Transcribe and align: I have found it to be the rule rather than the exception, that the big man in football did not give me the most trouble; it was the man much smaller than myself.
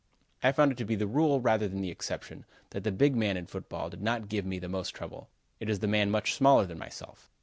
I 0.41 0.47
have 0.47 0.55
found 0.55 0.71
it 0.71 0.79
to 0.79 0.83
be 0.83 0.95
the 0.95 1.05
rule 1.05 1.41
rather 1.41 1.67
than 1.67 1.81
the 1.83 1.91
exception, 1.91 2.45
that 2.71 2.83
the 2.83 2.91
big 2.91 3.15
man 3.15 3.37
in 3.37 3.45
football 3.45 3.87
did 3.91 4.01
not 4.01 4.29
give 4.29 4.47
me 4.47 4.57
the 4.57 4.67
most 4.67 4.95
trouble; 4.95 5.29
it 5.59 5.67
was 5.67 5.77
the 5.77 5.87
man 5.87 6.09
much 6.09 6.33
smaller 6.33 6.65
than 6.65 6.79
myself. 6.79 7.29